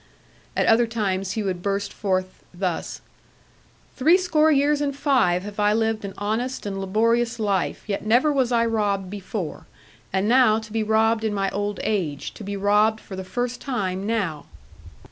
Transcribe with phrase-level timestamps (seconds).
[0.57, 3.01] At other times he would burst forth thus:
[3.95, 8.33] 'Three score years and five have I lived an honest and laborious life, yet never
[8.33, 9.67] was I robbed before.
[10.11, 13.61] And now to be robbed in my old age, to be robbed for the first
[13.61, 14.45] time now!'